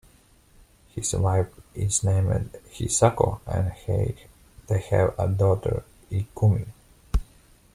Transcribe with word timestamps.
His 0.95 1.13
wife 1.13 1.53
is 1.75 2.03
named 2.03 2.53
Hisako, 2.73 3.39
and 3.45 4.15
they 4.65 4.79
have 4.89 5.13
a 5.19 5.27
daughter, 5.27 5.83
Ikumi. 6.09 6.65